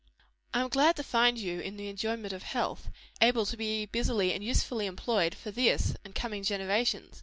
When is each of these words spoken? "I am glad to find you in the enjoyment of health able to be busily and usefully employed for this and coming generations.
"I 0.51 0.61
am 0.61 0.69
glad 0.69 0.95
to 0.95 1.03
find 1.03 1.37
you 1.37 1.59
in 1.59 1.77
the 1.77 1.87
enjoyment 1.87 2.33
of 2.33 2.41
health 2.41 2.89
able 3.21 3.45
to 3.45 3.55
be 3.55 3.85
busily 3.85 4.33
and 4.33 4.43
usefully 4.43 4.87
employed 4.87 5.35
for 5.35 5.51
this 5.51 5.95
and 6.03 6.15
coming 6.15 6.41
generations. 6.41 7.19